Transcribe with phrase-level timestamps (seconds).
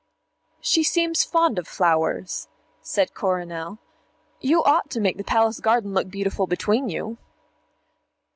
[0.61, 2.47] "She seems fond of flowers,"
[2.81, 3.77] said Coronel.
[4.39, 7.19] "You ought to make the Palace garden look beautiful between you."